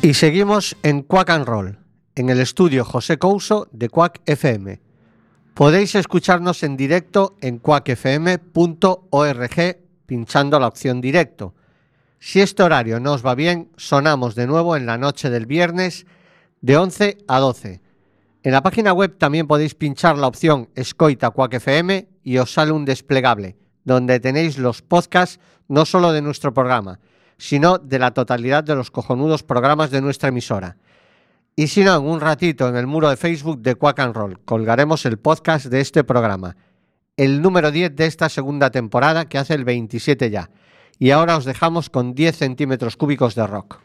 Y 0.09 0.15
seguimos 0.15 0.75
en 0.83 1.03
Quack 1.03 1.29
and 1.29 1.45
Roll, 1.45 1.81
en 2.15 2.31
el 2.31 2.41
estudio 2.41 2.83
José 2.83 3.19
Couso 3.19 3.69
de 3.73 3.91
Quack 3.91 4.23
FM. 4.25 4.81
Podéis 5.53 5.95
escucharnos 5.97 6.63
en 6.63 6.79
directo 6.79 7.37
en 7.43 7.59
quackfm.org 7.59 8.47
pinchando 10.07 10.59
la 10.59 10.67
opción 10.67 11.03
directo. 11.03 11.55
Si 12.19 12.41
este 12.41 12.63
horario 12.63 13.01
no 13.01 13.13
os 13.13 13.27
va 13.27 13.35
bien, 13.35 13.71
sonamos 13.77 14.35
de 14.35 14.47
nuevo 14.47 14.77
en 14.77 14.87
la 14.87 14.97
noche 14.97 15.29
del 15.29 15.45
viernes 15.45 16.07
de 16.63 16.79
11 16.79 17.19
a 17.29 17.39
12. 17.39 17.83
En 18.45 18.53
la 18.53 18.63
página 18.63 18.95
web 18.95 19.19
también 19.19 19.47
podéis 19.47 19.75
pinchar 19.75 20.17
la 20.17 20.29
opción 20.29 20.71
Escoita 20.75 21.33
Quack 21.33 21.53
FM 21.53 22.09
y 22.23 22.39
os 22.39 22.51
sale 22.51 22.73
un 22.73 22.87
desplegable, 22.87 23.59
donde 23.85 24.21
tenéis 24.21 24.57
los 24.57 24.81
podcasts 24.81 25.39
no 25.69 25.85
solo 25.85 26.13
de 26.13 26.23
nuestro 26.23 26.55
programa, 26.55 26.99
sino 27.39 27.79
de 27.79 27.99
la 27.99 28.13
totalidad 28.13 28.65
de 28.65 28.75
los 28.75 28.91
cojonudos 28.91 29.43
programas 29.43 29.91
de 29.91 30.03
nuestra 30.03 30.29
emisora. 30.29 30.77
Y 31.57 31.69
si 31.69 31.83
no, 31.83 31.97
en 31.97 32.05
un 32.05 32.21
ratito 32.21 32.69
en 32.69 32.77
el 32.77 32.87
muro 32.87 33.09
de 33.09 33.17
Facebook 33.17 33.61
de 33.63 33.75
Quack 33.75 34.01
and 34.01 34.15
Roll 34.15 34.41
colgaremos 34.45 35.07
el 35.07 35.19
podcast 35.19 35.67
de 35.67 35.81
este 35.81 36.05
programa, 36.05 36.57
el 37.17 37.43
número 37.43 37.71
10 37.71 37.97
de 37.97 38.07
esta 38.07 38.29
segunda 38.29 38.71
temporada 38.71 39.29
que 39.29 39.39
hace 39.39 39.55
el 39.55 39.65
27 39.65 40.31
ya. 40.31 40.51
Y 41.01 41.11
ahora 41.11 41.37
os 41.37 41.45
dejamos 41.45 41.91
con 41.91 42.15
10 42.15 42.37
centímetros 42.37 42.97
cúbicos 42.97 43.35
de 43.35 43.47
rock. 43.47 43.81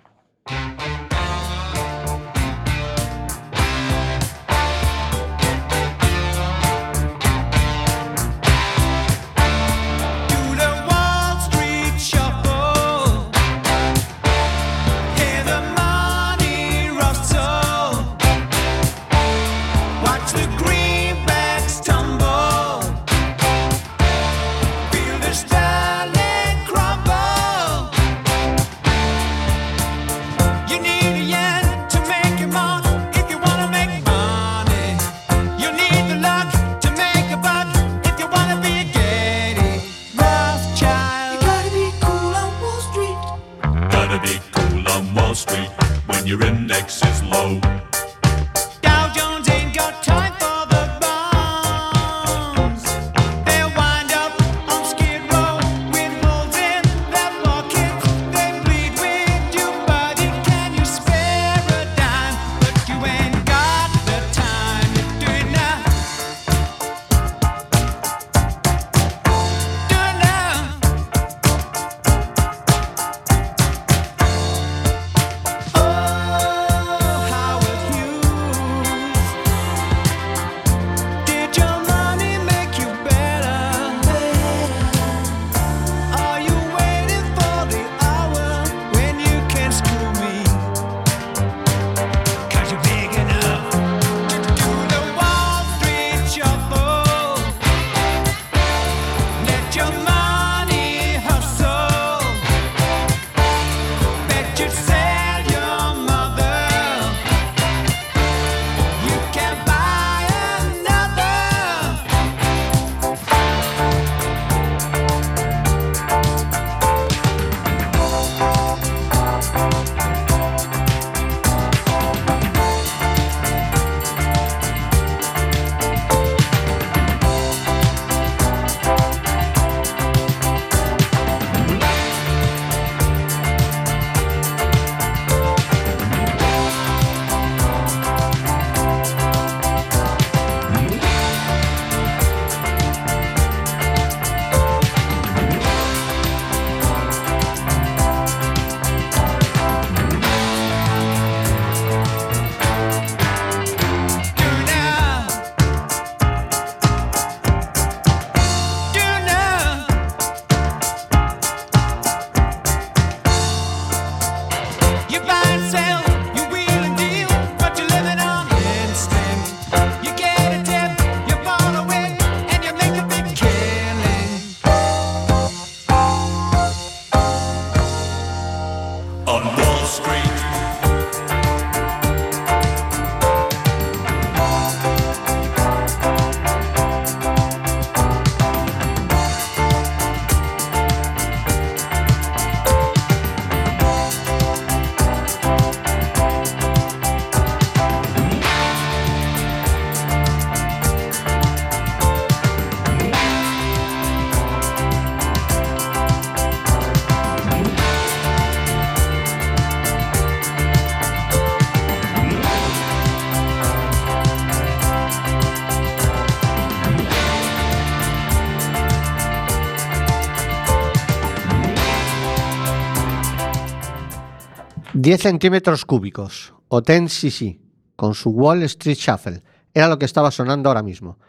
10 225.03 225.21
centímetros 225.21 225.83
cúbicos, 225.83 226.53
o 226.69 226.81
Ten 226.81 227.09
CC, 227.09 227.59
con 227.97 228.15
su 228.15 228.29
Wall 228.29 228.63
Street 228.63 228.95
Shuffle, 228.95 229.43
era 229.73 229.89
lo 229.89 229.99
que 229.99 230.05
estaba 230.05 230.31
sonando 230.31 230.69
ahora 230.69 230.81
mismo. 230.81 231.19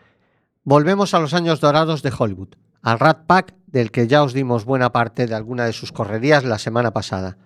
Volvemos 0.63 1.13
a 1.13 1.19
los 1.19 1.35
años 1.35 1.59
dorados 1.59 2.01
de 2.01 2.13
Hollywood, 2.17 2.51
al 2.83 3.01
Rat 3.01 3.27
Pack 3.27 3.57
del 3.67 3.91
que 3.91 4.07
ya 4.07 4.23
os 4.23 4.33
dimos 4.33 4.65
buena 4.65 4.93
parte 4.93 5.27
de 5.27 5.35
alguna 5.35 5.65
de 5.65 5.73
sus 5.73 5.91
correrías 5.91 6.45
la 6.45 6.61
semana 6.61 6.93
pasada. 6.93 7.37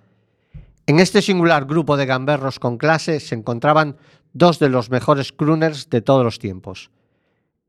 En 0.85 1.01
este 1.01 1.23
singular 1.23 1.65
grupo 1.65 1.97
de 1.97 2.05
gamberros 2.05 2.59
con 2.59 2.77
clase 2.77 3.21
se 3.21 3.35
encontraban 3.35 3.97
dos 4.35 4.59
de 4.59 4.69
los 4.69 4.91
mejores 4.91 5.33
crooners 5.33 5.89
de 5.89 6.03
todos 6.03 6.25
los 6.25 6.39
tiempos, 6.39 6.91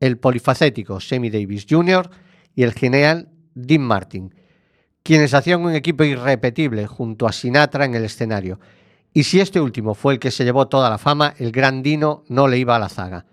el 0.00 0.18
polifacético 0.18 1.00
Sammy 1.00 1.30
Davis 1.30 1.64
Jr. 1.66 2.10
y 2.54 2.64
el 2.64 2.74
genial 2.74 3.30
Dean 3.54 3.80
Martin, 3.80 4.34
quienes 5.02 5.34
hacían 5.34 5.62
un 5.62 5.74
equipo 5.74 6.04
irrepetible 6.04 6.86
junto 6.86 7.26
a 7.26 7.32
Sinatra 7.32 7.84
en 7.84 7.94
el 7.94 8.04
escenario. 8.04 8.60
Y 9.12 9.24
si 9.24 9.40
este 9.40 9.60
último 9.60 9.94
fue 9.94 10.14
el 10.14 10.18
que 10.18 10.30
se 10.30 10.44
llevó 10.44 10.68
toda 10.68 10.90
la 10.90 10.98
fama, 10.98 11.34
el 11.38 11.52
gran 11.52 11.82
Dino 11.82 12.24
no 12.28 12.46
le 12.46 12.58
iba 12.58 12.76
a 12.76 12.78
la 12.78 12.88
zaga. 12.88 13.26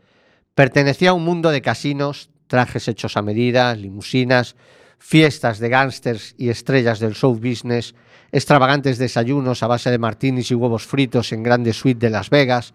Pertenecía 0.56 1.12
a 1.12 1.14
un 1.14 1.24
mundo 1.24 1.52
de 1.52 1.62
casinos, 1.62 2.30
trajes 2.48 2.88
hechos 2.88 3.16
a 3.16 3.22
medida, 3.22 3.76
limusinas, 3.76 4.56
fiestas 4.98 5.60
de 5.60 5.70
gángsters 5.70 6.34
y 6.38 6.50
estrellas 6.50 7.00
del 7.00 7.14
show 7.14 7.36
business, 7.36 7.94
extravagantes 8.32 8.98
desayunos 8.98 9.62
a 9.62 9.68
base 9.68 9.92
de 9.92 10.00
martinis 10.00 10.50
y 10.50 10.56
huevos 10.56 10.86
fritos 10.86 11.32
en 11.32 11.44
grandes 11.44 11.78
suites 11.78 12.02
de 12.02 12.10
Las 12.10 12.30
Vegas, 12.30 12.74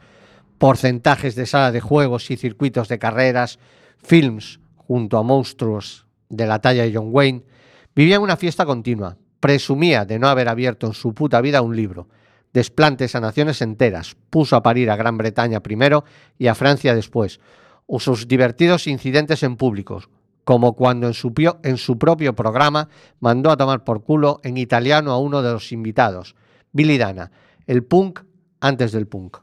porcentajes 0.59 1.35
de 1.35 1.47
sala 1.47 1.73
de 1.73 1.81
juegos 1.81 2.31
y 2.31 2.37
circuitos 2.37 2.89
de 2.89 2.99
carreras, 2.99 3.59
films 4.03 4.61
junto 4.77 5.19
a 5.19 5.23
monstruos 5.23 6.07
de 6.29 6.47
la 6.47 6.61
talla 6.61 6.85
de 6.85 6.95
John 6.95 7.09
Wayne, 7.11 7.43
vivía 7.95 8.17
en 8.17 8.23
una 8.23 8.37
fiesta 8.37 8.65
continua, 8.65 9.17
presumía 9.41 10.05
de 10.05 10.19
no 10.19 10.29
haber 10.29 10.49
abierto 10.49 10.87
en 10.87 10.95
su 10.95 11.15
puta 11.15 11.41
vida 11.41 11.63
un 11.63 11.77
libro, 11.77 12.09
desplantes 12.53 13.15
a 13.15 13.21
naciones 13.21 13.63
enteras, 13.63 14.17
puso 14.31 14.57
a 14.57 14.63
parir 14.63 14.91
a 14.91 14.97
Gran 14.97 15.19
Bretaña 15.19 15.61
primero 15.61 16.05
y 16.39 16.47
a 16.47 16.55
Francia 16.55 16.95
después, 16.95 17.41
o 17.87 18.01
sus 18.01 18.29
divertidos 18.29 18.87
incidentes 18.87 19.43
en 19.43 19.57
públicos, 19.57 20.09
como 20.45 20.75
cuando 20.75 21.07
en 21.07 21.15
su, 21.15 21.33
en 21.63 21.77
su 21.77 21.99
propio 21.99 22.35
programa 22.35 22.89
mandó 23.21 23.51
a 23.51 23.57
tomar 23.57 23.85
por 23.85 24.03
culo 24.03 24.41
en 24.43 24.57
italiano 24.57 25.13
a 25.13 25.19
uno 25.19 25.43
de 25.43 25.53
los 25.53 25.73
invitados, 25.73 26.37
Billy 26.73 26.99
Dana, 26.99 27.31
el 27.67 27.85
punk 27.85 28.21
antes 28.61 28.93
del 28.93 29.07
punk. 29.07 29.39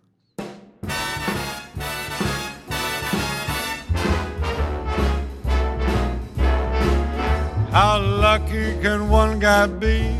How 7.71 7.99
lucky 7.99 8.81
can 8.81 9.09
one 9.09 9.37
guy 9.37 9.67
be? 9.67 10.15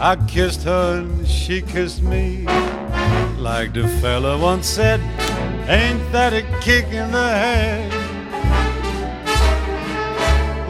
I 0.00 0.16
kissed 0.26 0.64
her 0.64 0.98
and 0.98 1.26
she 1.26 1.62
kissed 1.62 2.02
me. 2.02 2.44
Like 3.38 3.74
the 3.74 3.86
fella 4.02 4.36
once 4.36 4.66
said, 4.66 5.00
ain't 5.68 6.02
that 6.10 6.32
a 6.32 6.42
kick 6.60 6.86
in 6.86 7.12
the 7.12 7.28
head? 7.28 7.92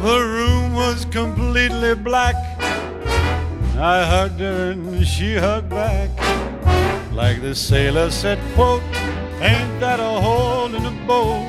The 0.03 0.21
room 0.21 0.75
was 0.75 1.07
completely 1.07 1.95
black. 1.95 2.37
I 3.79 4.05
hugged 4.05 4.41
her 4.41 4.73
and 4.73 5.07
she 5.07 5.37
hugged 5.37 5.71
back. 5.71 6.11
Like 7.13 7.41
the 7.41 7.55
sailor 7.55 8.11
said, 8.11 8.39
quote, 8.55 8.83
ain't 9.41 9.81
that 9.81 10.01
a 10.01 10.21
hole 10.21 10.75
in 10.75 10.83
the 10.83 10.97
boat? 11.07 11.49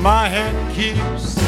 My 0.00 0.26
head 0.26 0.54
keeps 0.74 1.47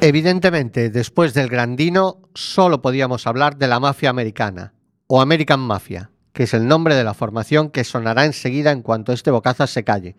Evidentemente, 0.00 0.90
después 0.90 1.34
del 1.34 1.48
Grandino, 1.48 2.22
solo 2.32 2.80
podíamos 2.80 3.26
hablar 3.26 3.56
de 3.56 3.66
la 3.66 3.80
mafia 3.80 4.10
americana, 4.10 4.72
o 5.08 5.20
American 5.20 5.58
Mafia, 5.58 6.12
que 6.32 6.44
es 6.44 6.54
el 6.54 6.68
nombre 6.68 6.94
de 6.94 7.02
la 7.02 7.14
formación 7.14 7.70
que 7.70 7.82
sonará 7.82 8.24
enseguida 8.24 8.70
en 8.70 8.82
cuanto 8.82 9.12
este 9.12 9.32
bocazas 9.32 9.70
se 9.70 9.82
calle. 9.82 10.14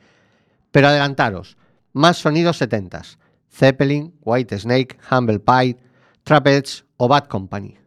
Pero 0.72 0.90
adelantaros, 0.90 1.58
más 1.94 2.18
sonidos 2.18 2.58
setentas, 2.58 3.20
Zeppelin, 3.50 4.14
White 4.20 4.60
Snake, 4.60 4.98
Humble 5.10 5.40
Pie, 5.40 5.78
Trapeze 6.24 6.84
o 6.98 7.08
Bad 7.08 7.28
Company. 7.28 7.78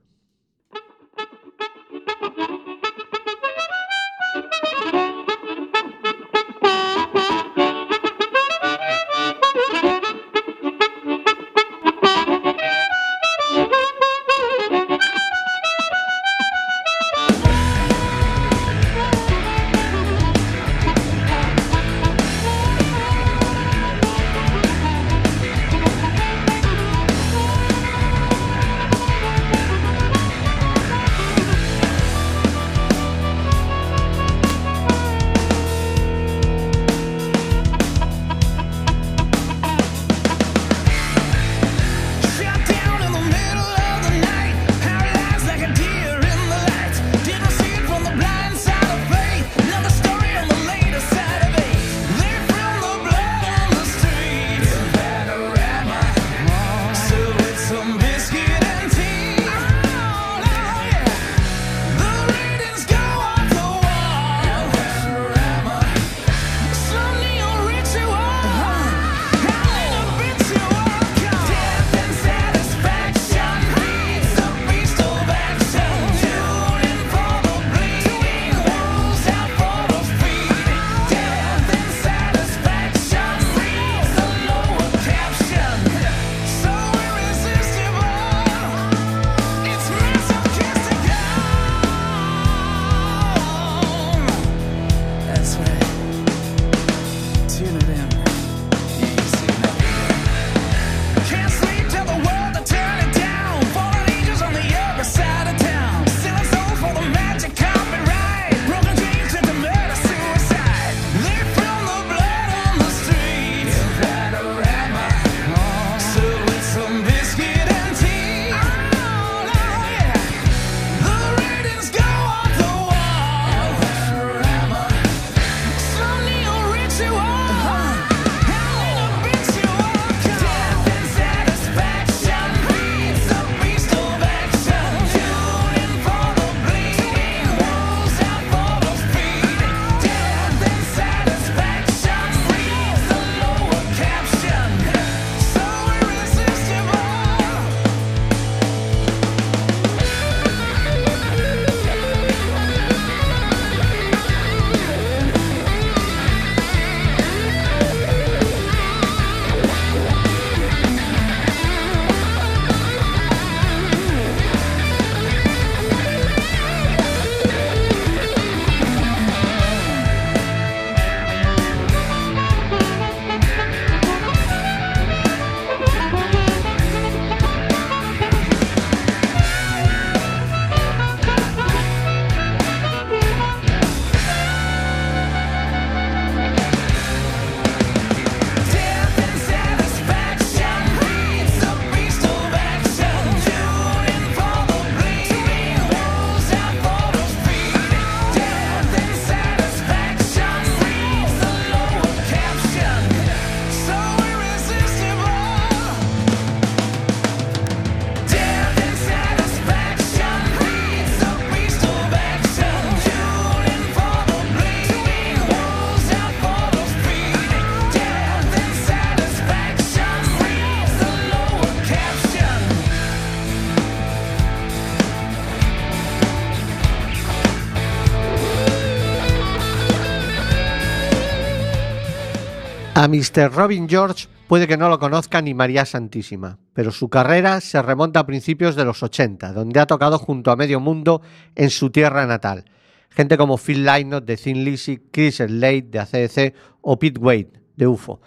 Mr. 233.13 233.53
Robin 233.53 233.91
George 233.91 234.27
puede 234.49 234.67
que 234.67 234.79
no 234.79 234.89
lo 234.89 234.99
conozca 234.99 235.43
ni 235.43 235.53
María 235.53 235.85
Santísima, 235.85 236.59
pero 236.73 236.91
su 236.91 237.11
carrera 237.11 237.61
se 237.61 237.83
remonta 237.83 238.21
a 238.21 238.25
principios 238.25 238.75
de 238.75 238.87
los 238.87 239.03
80, 239.03 239.53
donde 239.53 239.81
ha 239.81 239.87
tocado 239.87 240.19
junto 240.19 240.51
a 240.51 240.57
medio 240.57 240.81
mundo 240.81 241.21
en 241.55 241.69
su 241.69 241.91
tierra 241.91 242.25
natal. 242.25 242.65
Gente 243.11 243.37
como 243.37 243.59
Phil 243.59 243.85
Lynott 243.85 244.25
de 244.25 244.39
Thin 244.39 244.65
Lizzy, 244.65 244.97
Chris 245.11 245.37
Slade 245.37 245.89
de 245.91 245.99
ACDC 245.99 246.55
o 246.81 246.99
Pete 246.99 247.21
Wade 247.21 247.53
de 247.77 247.87
UFO. 247.87 248.23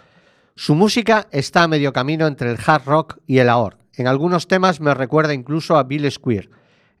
Su 0.54 0.76
música 0.76 1.26
está 1.32 1.64
a 1.64 1.68
medio 1.68 1.92
camino 1.92 2.28
entre 2.28 2.52
el 2.52 2.58
hard 2.64 2.84
rock 2.84 3.18
y 3.26 3.38
el 3.38 3.48
AOR. 3.48 3.78
En 3.96 4.06
algunos 4.06 4.46
temas 4.46 4.80
me 4.80 4.94
recuerda 4.94 5.34
incluso 5.34 5.76
a 5.76 5.82
Bill 5.82 6.08
Squire. 6.12 6.48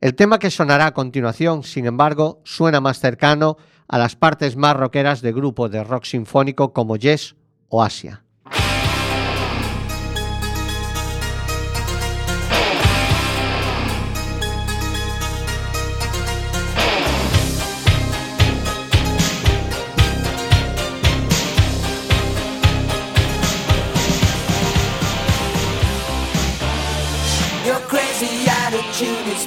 El 0.00 0.16
tema 0.16 0.40
que 0.40 0.50
sonará 0.50 0.86
a 0.86 0.94
continuación, 0.94 1.62
sin 1.62 1.86
embargo, 1.86 2.40
suena 2.42 2.80
más 2.80 2.98
cercano 2.98 3.58
a 3.86 3.96
las 3.96 4.16
partes 4.16 4.56
más 4.56 4.76
rockeras 4.76 5.22
de 5.22 5.30
grupos 5.30 5.70
de 5.70 5.84
rock 5.84 6.02
sinfónico 6.02 6.72
como 6.72 6.96
Yes 6.96 7.36
o 7.70 7.82
Asia. 7.82 8.20
Your 27.66 27.80
crazy 27.88 28.48
attitude 28.48 29.26
is 29.26 29.44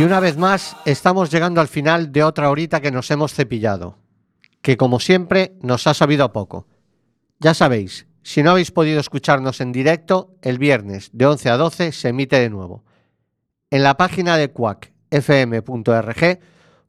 Y 0.00 0.02
una 0.02 0.18
vez 0.18 0.38
más, 0.38 0.78
estamos 0.86 1.30
llegando 1.30 1.60
al 1.60 1.68
final 1.68 2.10
de 2.10 2.24
otra 2.24 2.48
horita 2.48 2.80
que 2.80 2.90
nos 2.90 3.10
hemos 3.10 3.34
cepillado, 3.34 3.98
que 4.62 4.78
como 4.78 4.98
siempre 4.98 5.58
nos 5.60 5.86
ha 5.86 5.92
sabido 5.92 6.24
a 6.24 6.32
poco. 6.32 6.66
Ya 7.38 7.52
sabéis, 7.52 8.06
si 8.22 8.42
no 8.42 8.52
habéis 8.52 8.70
podido 8.70 8.98
escucharnos 8.98 9.60
en 9.60 9.72
directo, 9.72 10.38
el 10.40 10.56
viernes 10.56 11.10
de 11.12 11.26
11 11.26 11.50
a 11.50 11.58
12 11.58 11.92
se 11.92 12.08
emite 12.08 12.40
de 12.40 12.48
nuevo. 12.48 12.82
En 13.70 13.82
la 13.82 13.98
página 13.98 14.38
de 14.38 14.50
quackfm.org 14.50 16.40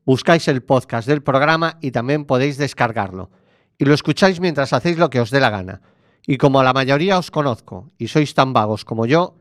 buscáis 0.06 0.48
el 0.48 0.64
podcast 0.64 1.06
del 1.06 1.22
programa 1.22 1.80
y 1.82 1.92
también 1.92 2.24
podéis 2.24 2.58
descargarlo. 2.58 3.30
Y 3.78 3.84
lo 3.84 3.94
escucháis 3.94 4.40
mientras 4.40 4.72
hacéis 4.72 4.98
lo 4.98 5.10
que 5.10 5.20
os 5.20 5.32
dé 5.32 5.42
la 5.42 5.50
gana. 5.50 5.82
Y 6.26 6.38
como 6.38 6.64
la 6.64 6.72
mayoría 6.72 7.20
os 7.20 7.30
conozco 7.30 7.92
y 7.98 8.08
sois 8.08 8.34
tan 8.34 8.54
vagos 8.54 8.86
como 8.86 9.06
yo, 9.06 9.36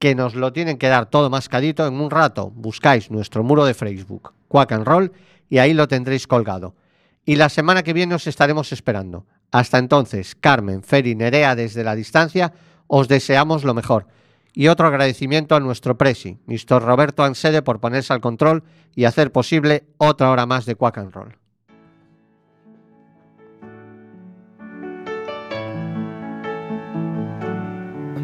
que 0.00 0.14
nos 0.14 0.34
lo 0.34 0.52
tienen 0.52 0.78
que 0.78 0.88
dar 0.88 1.06
todo 1.06 1.28
mascadito 1.28 1.86
en 1.86 2.00
un 2.00 2.10
rato. 2.10 2.50
Buscáis 2.50 3.10
nuestro 3.10 3.44
muro 3.44 3.66
de 3.66 3.74
Facebook, 3.74 4.32
Quack 4.48 4.72
and 4.72 4.86
Roll, 4.86 5.12
y 5.48 5.58
ahí 5.58 5.74
lo 5.74 5.88
tendréis 5.88 6.26
colgado. 6.26 6.74
Y 7.26 7.36
la 7.36 7.50
semana 7.50 7.82
que 7.82 7.92
viene 7.92 8.14
os 8.14 8.26
estaremos 8.26 8.72
esperando. 8.72 9.26
Hasta 9.52 9.76
entonces, 9.76 10.34
Carmen, 10.34 10.82
Fer 10.82 11.06
y 11.06 11.14
Nerea 11.14 11.54
desde 11.54 11.84
la 11.84 11.94
distancia, 11.94 12.54
os 12.86 13.08
deseamos 13.08 13.62
lo 13.62 13.74
mejor. 13.74 14.06
Y 14.54 14.68
otro 14.68 14.86
agradecimiento 14.86 15.54
a 15.54 15.60
nuestro 15.60 15.98
presi, 15.98 16.38
Mr. 16.46 16.82
Roberto 16.82 17.22
Ansede, 17.22 17.60
por 17.60 17.78
ponerse 17.78 18.14
al 18.14 18.22
control 18.22 18.64
y 18.96 19.04
hacer 19.04 19.32
posible 19.32 19.84
otra 19.98 20.30
hora 20.30 20.46
más 20.46 20.64
de 20.64 20.76
Quack 20.76 20.96
and 20.96 21.12
Roll. 21.12 21.39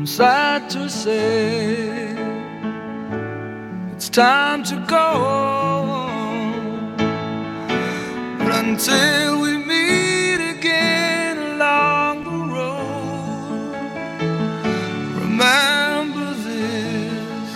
Sad 0.07 0.71
to 0.71 0.89
say 0.89 2.15
it's 3.93 4.09
time 4.09 4.63
to 4.63 4.77
go. 4.87 5.09
But 8.39 8.53
until 8.65 9.41
we 9.41 9.59
meet 9.59 10.41
again 10.57 11.39
along 11.39 12.25
the 12.25 12.39
road, 12.55 13.75
remember 15.23 16.35
this 16.35 17.53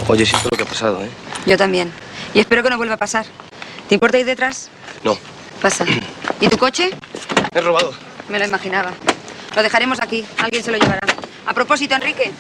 oye, 0.08 0.26
siento 0.26 0.50
lo 0.52 0.58
que 0.58 0.64
ha 0.64 0.68
pasado, 0.68 1.04
¿eh? 1.04 1.10
Yo 1.46 1.58
también. 1.58 1.92
Y 2.34 2.40
espero 2.40 2.64
que 2.64 2.70
no 2.70 2.78
vuelva 2.78 2.96
a 2.96 2.98
pasar. 2.98 3.26
¿Te 3.88 3.96
importa 3.96 4.18
ir 4.18 4.26
detrás? 4.26 4.70
No, 5.04 5.18
Pasa. 5.62 5.86
¿Y 6.40 6.48
tu 6.50 6.58
coche? 6.58 6.92
he 7.54 7.62
robado. 7.62 7.94
Me 8.30 8.38
lo 8.38 8.46
imaginaba. 8.46 8.92
Lo 9.56 9.64
dejaremos 9.64 10.00
aquí. 10.02 10.24
Alguien 10.38 10.64
se 10.64 10.72
lo 10.72 10.78
llevará. 10.78 11.00
A 11.48 11.54
propósito, 11.54 11.96
Enrique, 11.96 12.32